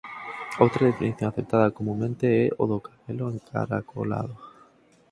[0.63, 4.35] Outra definición aceptada comunmente é "o do cabelo encaracolado".